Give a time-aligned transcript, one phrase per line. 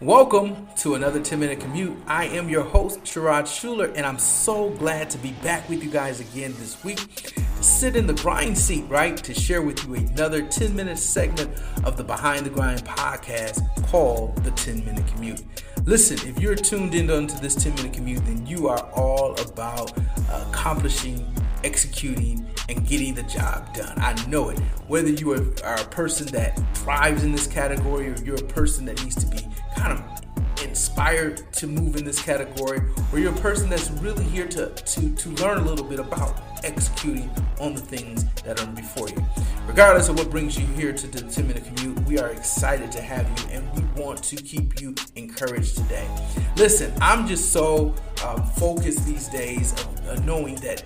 [0.00, 1.96] Welcome to another 10 minute commute.
[2.08, 5.90] I am your host, Sherrod Schuler, and I'm so glad to be back with you
[5.90, 6.98] guys again this week.
[7.36, 11.48] To sit in the grind seat, right, to share with you another 10 minute segment
[11.84, 15.44] of the Behind the Grind podcast called the 10 minute commute.
[15.84, 19.96] Listen, if you're tuned in onto this 10 minute commute, then you are all about
[20.28, 21.24] accomplishing,
[21.62, 23.96] executing, and getting the job done.
[23.98, 24.58] I know it.
[24.88, 29.00] Whether you are a person that thrives in this category or you're a person that
[29.00, 29.46] needs to be
[29.84, 32.80] kind of inspired to move in this category,
[33.12, 36.40] or you're a person that's really here to, to, to learn a little bit about
[36.64, 39.22] executing on the things that are before you.
[39.66, 43.02] Regardless of what brings you here to the 10 minute commute, we are excited to
[43.02, 46.08] have you and we want to keep you encouraged today.
[46.56, 50.84] Listen, I'm just so um, focused these days of, knowing that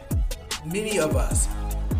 [0.65, 1.49] many of us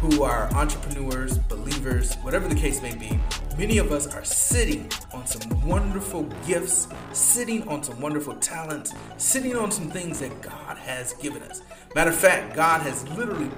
[0.01, 3.21] who are entrepreneurs, believers, whatever the case may be,
[3.59, 9.57] many of us are sitting on some wonderful gifts, sitting on some wonderful talents, sitting
[9.57, 11.61] on some things that God has given us.
[11.95, 13.51] Matter of fact, God has literally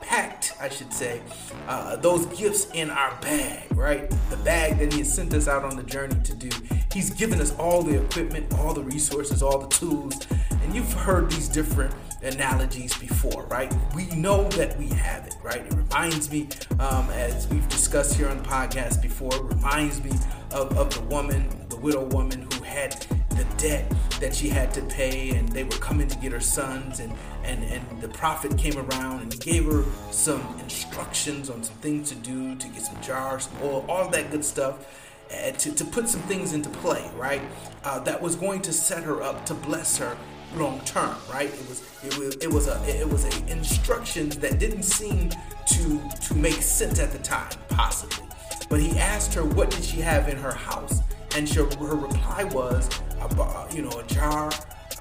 [0.00, 1.20] packed, I should say,
[1.66, 4.08] uh, those gifts in our bag, right?
[4.30, 6.50] The bag that He has sent us out on the journey to do.
[6.92, 10.26] He's given us all the equipment, all the resources, all the tools.
[10.50, 13.72] And you've heard these different analogies before, right?
[13.94, 15.64] We know that we have it, right?
[15.64, 16.48] It reminds me,
[16.80, 20.12] um, as we've discussed here on the podcast before, it reminds me
[20.52, 22.92] of, of the woman, the widow woman who had
[23.30, 26.98] the debt that she had to pay, and they were coming to get her sons,
[26.98, 27.12] and
[27.44, 32.16] and and the prophet came around and gave her some instructions on some things to
[32.16, 35.07] do, to get some jars, some oil, all that good stuff.
[35.30, 37.42] Uh, to, to put some things into play, right?
[37.84, 40.16] Uh, that was going to set her up to bless her
[40.54, 41.48] long term, right?
[41.52, 45.30] It was it was it was a it was a instructions that didn't seem
[45.66, 48.26] to to make sense at the time, possibly.
[48.70, 51.00] But he asked her what did she have in her house,
[51.36, 52.88] and she, her reply was,
[53.20, 54.50] a, you know, a jar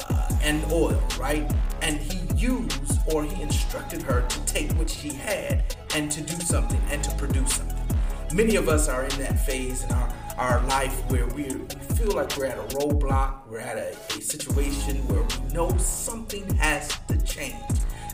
[0.09, 1.49] uh, and oil, right?
[1.81, 6.35] And he used or he instructed her to take what she had and to do
[6.41, 7.77] something and to produce something.
[8.33, 11.43] Many of us are in that phase in our our life where we
[11.95, 16.47] feel like we're at a roadblock, we're at a, a situation where we know something
[16.57, 17.55] has to change.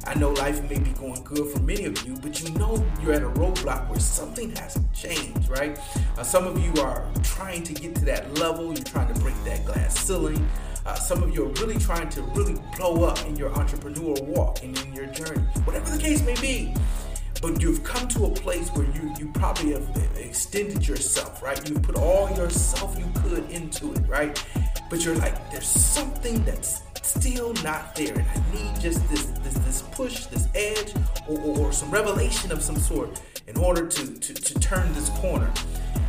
[0.06, 3.14] I know life may be going good for many of you, but you know you're
[3.14, 5.78] at a roadblock where something has to change, right?
[6.18, 9.36] Uh, some of you are trying to get to that level, you're trying to break
[9.44, 10.48] that glass ceiling.
[10.86, 14.64] Uh, some of you are really trying to really blow up in your entrepreneurial walk
[14.64, 16.74] and in your journey, whatever the case may be
[17.44, 19.86] but you've come to a place where you you probably have
[20.18, 21.60] extended yourself, right?
[21.70, 24.34] You've put all yourself you could into it, right?
[24.90, 29.56] But you're like, there's something that's still not there, and I need just this this
[29.66, 30.94] this push, this edge,
[31.28, 35.10] or, or, or some revelation of some sort in order to, to to turn this
[35.10, 35.52] corner.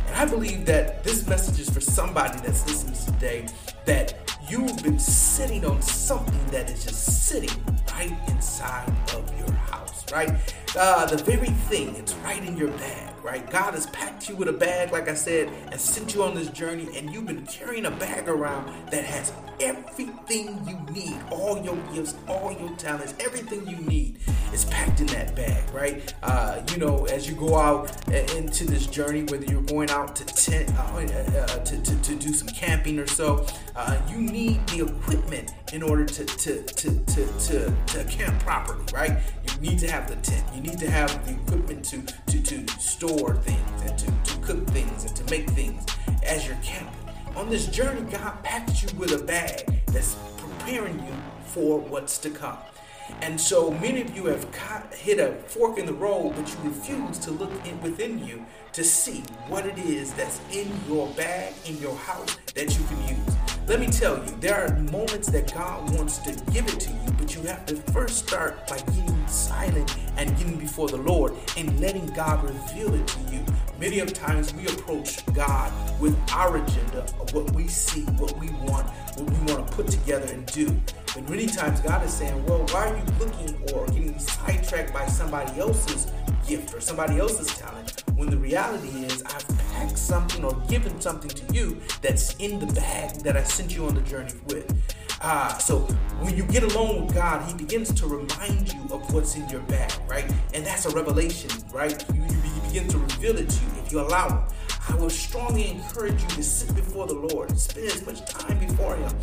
[0.07, 3.47] And I believe that this message is for somebody that's listening today
[3.83, 7.51] that you've been sitting on something that is just sitting
[7.91, 10.31] right inside of your house, right?
[10.77, 13.49] Uh, the very thing, it's right in your bag, right?
[13.49, 16.49] God has packed you with a bag, like I said, and sent you on this
[16.49, 21.77] journey, and you've been carrying a bag around that has everything you need all your
[21.93, 24.19] gifts, all your talents, everything you need
[24.53, 26.13] is packed in that bag, right?
[26.23, 30.15] Uh, you know, as you go out uh, into this journey, whether you're going out
[30.15, 33.45] to tent, uh, uh, to, to, to, do some camping or so,
[33.75, 38.83] uh, you need the equipment in order to, to, to, to, to, to camp properly,
[38.93, 39.17] right?
[39.43, 40.45] You need to have the tent.
[40.53, 44.67] You need to have the equipment to, to, to store things and to, to cook
[44.67, 45.85] things and to make things
[46.23, 46.93] as you're camping.
[47.35, 51.13] On this journey, God packs you with a bag that's preparing you
[51.45, 52.57] for what's to come.
[53.21, 54.53] And so many of you have
[54.93, 58.83] hit a fork in the road, but you refuse to look in within you to
[58.83, 63.35] see what it is that's in your bag, in your house that you can use.
[63.67, 67.11] Let me tell you, there are moments that God wants to give it to you,
[67.17, 71.79] but you have to first start by getting silent and getting before the Lord and
[71.79, 73.45] letting God reveal it to you.
[73.79, 78.49] Many of times we approach God with our agenda of what we see, what we
[78.67, 80.73] want, what we want to put together and do.
[81.13, 85.05] But many times God is saying, well, why are you looking or getting sidetracked by
[85.07, 86.07] somebody else's
[86.47, 91.29] gift or somebody else's talent when the reality is I've packed something or given something
[91.31, 94.73] to you that's in the bag that I sent you on the journey with.
[95.21, 95.79] Ah, so
[96.19, 99.61] when you get along with God, He begins to remind you of what's in your
[99.61, 100.29] bag, right?
[100.53, 102.03] And that's a revelation, right?
[102.13, 104.55] You, you begin to reveal it to you if you allow Him.
[104.89, 108.97] I will strongly encourage you to sit before the Lord, spend as much time before
[108.97, 109.13] Him,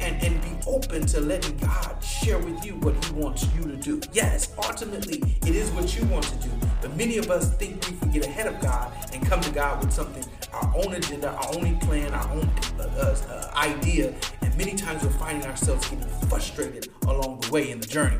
[0.00, 3.76] and, and be open to letting God share with you what He wants you to
[3.76, 4.02] do.
[4.12, 6.50] Yes, ultimately, it is what you want to do,
[6.82, 9.82] but many of us think we can get ahead of God and come to God
[9.82, 14.14] with something, our own agenda, our own plan, our own uh, uh, idea.
[14.42, 18.18] And many times we're finding ourselves getting frustrated along the way in the journey.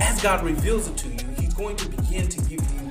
[0.00, 2.83] As God reveals it to you, He's going to begin to give you uh,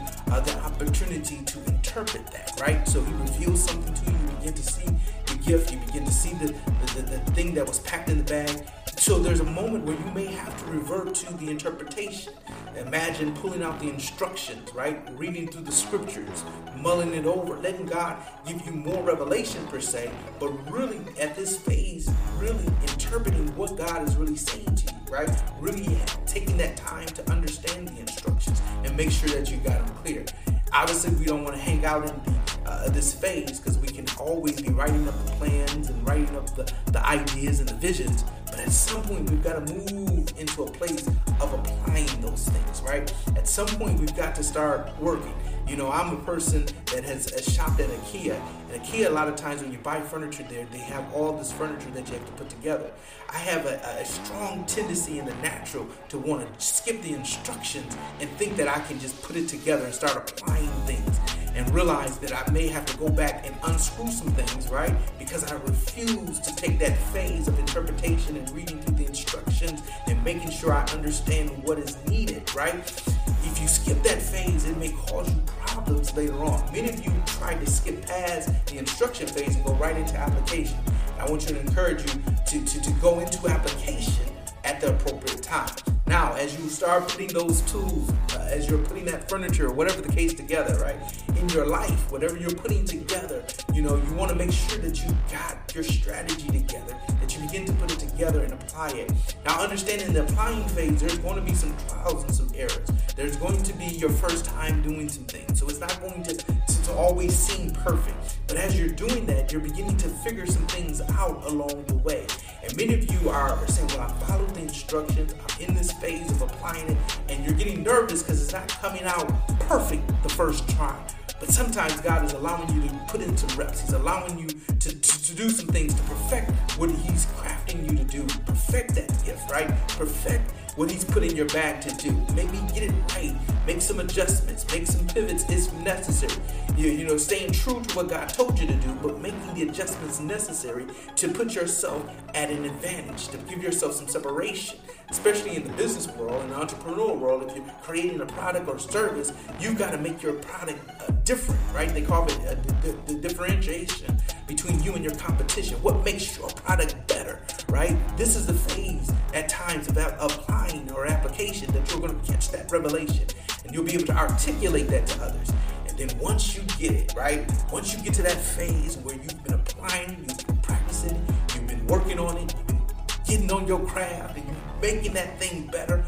[1.22, 2.88] to interpret that, right?
[2.88, 4.86] So He reveals something to you, you begin to see
[5.26, 8.18] the gift, you begin to see the, the, the, the thing that was packed in
[8.18, 8.66] the bag,
[9.04, 12.32] so there's a moment where you may have to revert to the interpretation.
[12.78, 15.06] Imagine pulling out the instructions, right?
[15.18, 16.46] Reading through the scriptures,
[16.78, 18.18] mulling it over, letting God
[18.48, 20.10] give you more revelation per se,
[20.40, 25.30] but really at this phase, really interpreting what God is really saying to you, right?
[25.60, 29.96] Really taking that time to understand the instructions and make sure that you got them
[29.98, 30.26] clear.
[30.74, 34.06] Obviously, we don't want to hang out in the uh, this phase because we can
[34.20, 38.24] always be writing up the plans and writing up the, the ideas and the visions.
[38.64, 41.06] At some point, we've got to move into a place
[41.42, 43.14] of applying those things, right?
[43.36, 45.34] At some point, we've got to start working.
[45.68, 48.42] You know, I'm a person that has, has shopped at IKEA.
[48.72, 51.52] And IKEA, a lot of times when you buy furniture there, they have all this
[51.52, 52.90] furniture that you have to put together.
[53.30, 57.98] I have a, a strong tendency in the natural to want to skip the instructions
[58.22, 61.20] and think that I can just put it together and start applying things
[61.56, 64.94] and realize that I may have to go back and unscrew some things, right?
[65.20, 70.24] Because I refuse to take that phase of interpretation and reading through the instructions and
[70.24, 72.76] making sure I understand what is needed, right?
[72.76, 76.72] If you skip that phase, it may cause you problems later on.
[76.72, 80.78] Many of you try to skip past the instruction phase and go right into application.
[81.20, 84.26] I want you to encourage you to, to, to go into application
[84.64, 85.93] at the appropriate time.
[86.06, 90.12] Now, as you start putting those tools, uh, as you're putting that furniture, whatever the
[90.12, 90.98] case together, right,
[91.38, 95.02] in your life, whatever you're putting together, you know, you want to make sure that
[95.02, 99.12] you got your strategy together, that you begin to put it together and apply it.
[99.46, 102.90] Now, understanding the applying phase, there's going to be some trials and some errors.
[103.16, 105.60] There's going to be your first time doing some things.
[105.60, 106.46] So it's not going to,
[106.84, 108.40] to, always seem perfect.
[108.48, 112.28] But as you're doing that, you're beginning to figure some things out along the way.
[112.64, 115.92] And many of you are, are saying, well, I followed the instructions, I'm in this
[115.94, 116.98] phase of applying it,
[117.30, 119.28] and you're getting nervous because it's not coming out
[119.62, 120.98] perfect the first try.
[121.40, 123.82] But sometimes God is allowing you to put in some reps.
[123.82, 127.98] He's allowing you to, to, to, do some things to perfect what He's crafting you
[127.98, 128.24] to do.
[128.46, 129.68] Perfect that gift, right?
[129.90, 132.12] Perfect what He's put in your bag to do.
[132.36, 133.36] Maybe get it right.
[133.66, 134.66] Make some adjustments.
[134.72, 136.42] Make some pivots if necessary.
[136.76, 139.64] You, you know, staying true to what God told you to do, but making the
[139.64, 140.86] adjustments necessary
[141.16, 144.78] to put yourself at an advantage, to give yourself some separation
[145.14, 149.32] especially in the business world and entrepreneurial world, if you're creating a product or service,
[149.60, 151.90] you've got to make your product uh, different, right?
[151.94, 154.18] They call it uh, the, the, differentiation
[154.48, 155.78] between you and your competition.
[155.84, 157.96] What makes your product better, right?
[158.18, 162.50] This is the phase at times of applying or application that you're going to catch
[162.52, 163.26] that revelation
[163.66, 165.52] and you'll be able to articulate that to others.
[165.88, 167.50] And then once you get it, right?
[167.72, 171.86] Once you get to that phase where you've been applying, you've been practicing, you've been
[171.88, 172.82] working on it, you've been
[173.26, 176.06] getting on your craft, and you're making that thing better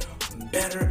[0.52, 0.90] better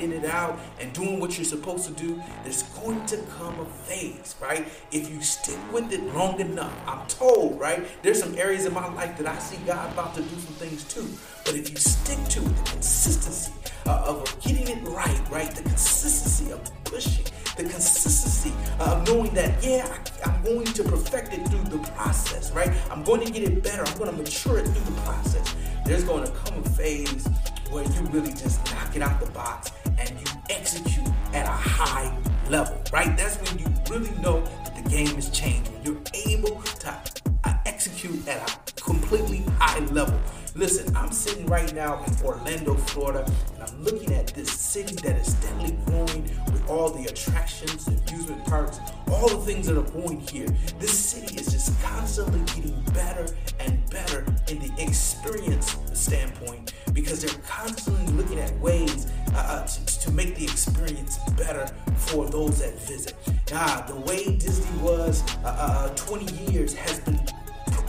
[0.00, 3.64] grinding it out and doing what you're supposed to do, there's going to come a
[3.64, 4.66] phase, right?
[4.92, 7.86] If you stick with it long enough, I'm told, right?
[8.02, 10.84] There's some areas in my life that I see God about to do some things
[10.84, 11.06] too.
[11.44, 13.52] But if you stick to it, the consistency
[13.86, 15.50] uh, of getting it right, right?
[15.50, 17.24] The consistency of pushing,
[17.56, 19.86] the consistency of knowing that, yeah,
[20.24, 22.70] I, am going to perfect it through the process, right?
[22.90, 23.84] I'm going to get it better.
[23.84, 25.54] I'm going to mature it through the process.
[25.84, 27.26] There's going to come a phase
[27.70, 32.16] where you really just knock it out the box and you execute at a high
[32.48, 33.16] level, right?
[33.16, 35.80] That's when you really know that the game is changing.
[35.84, 37.00] You're able to
[37.44, 40.18] uh, execute at a completely high level.
[40.56, 45.16] Listen, I'm sitting right now in Orlando, Florida, and I'm looking at this city that
[45.16, 48.80] is steadily growing with all the attractions, amusement parks,
[49.12, 50.48] all the things that are going here.
[50.80, 57.42] This city is just constantly getting better and better in the experience standpoint because they're
[57.46, 63.14] constantly looking at ways uh, to, to, make the experience better for those that visit.
[63.52, 67.20] Ah, the way Disney was uh, uh, uh 20 years has been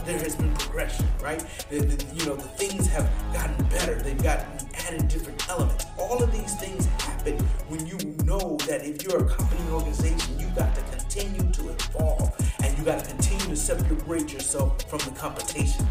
[0.04, 1.44] there has been progression, right?
[1.70, 3.94] The, the, you know, the things have gotten better.
[3.94, 4.46] They've gotten
[4.86, 5.86] added different elements.
[5.98, 10.48] All of these things happen when you know that if you're a company organization, you
[10.56, 15.18] got to continue to evolve and you got to continue to separate yourself from the
[15.18, 15.86] competition.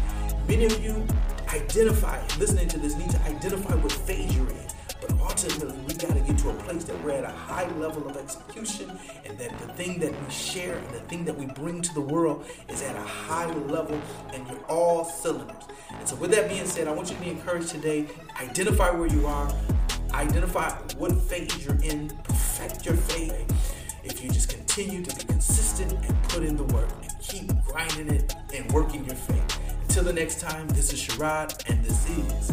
[0.46, 1.06] Many of you
[1.48, 4.71] identify, listening to this, need to identify what phase you're in.
[5.32, 8.18] Ultimately, we got to get to a place that we're at a high level of
[8.18, 8.90] execution
[9.24, 12.02] and that the thing that we share and the thing that we bring to the
[12.02, 13.98] world is at a high level
[14.34, 15.64] and you're all cylinders.
[15.90, 18.08] And so, with that being said, I want you to be encouraged today.
[18.42, 19.50] Identify where you are,
[20.12, 25.92] identify what phase you're in, perfect your faith if you just continue to be consistent
[25.92, 29.60] and put in the work and keep grinding it and working your faith.
[29.84, 32.52] Until the next time, this is Sherrod and this is